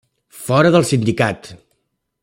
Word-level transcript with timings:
Fora 0.45 0.71
del 0.77 0.87
Sindicat! 0.93 1.55